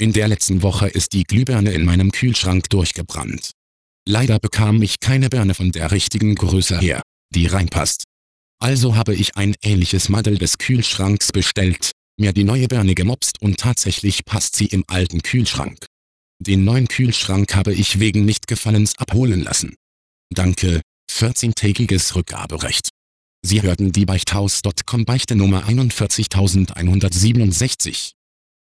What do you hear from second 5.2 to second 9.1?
Birne von der richtigen Größe her, die reinpasst. Also